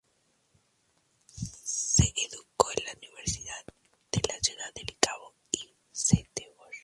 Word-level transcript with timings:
Se 1.27 2.11
educó 2.25 2.69
en 2.75 2.85
las 2.85 2.95
universidades 2.95 3.65
de 4.11 4.21
Ciudad 4.41 4.73
del 4.73 4.97
Cabo 4.99 5.35
y 5.51 5.63
de 5.67 5.73
Stellenbosch. 5.95 6.71